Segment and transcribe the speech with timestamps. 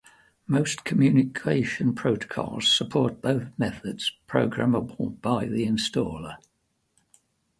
[0.47, 6.37] Most communication protocols support both methods, programmable by the installer.